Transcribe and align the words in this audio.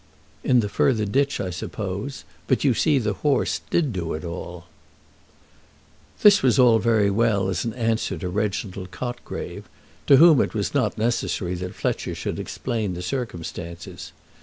"In 0.43 0.61
the 0.61 0.67
further 0.67 1.05
ditch, 1.05 1.39
I 1.39 1.51
suppose. 1.51 2.23
But 2.47 2.63
you 2.63 2.73
see 2.73 2.97
the 2.97 3.13
horse 3.13 3.61
did 3.69 3.93
do 3.93 4.15
it 4.15 4.25
all." 4.25 4.65
This 6.23 6.41
was 6.41 6.57
all 6.57 6.79
very 6.79 7.11
well 7.11 7.49
as 7.49 7.65
an 7.65 7.73
answer 7.75 8.17
to 8.17 8.27
Reginald 8.29 8.89
Cotgrave, 8.89 9.65
to 10.07 10.17
whom 10.17 10.41
it 10.41 10.55
was 10.55 10.73
not 10.73 10.97
necessary 10.97 11.53
that 11.53 11.75
Fletcher 11.75 12.15
should 12.15 12.39
explain 12.39 12.95
the 12.95 13.03
circumstances. 13.03 14.11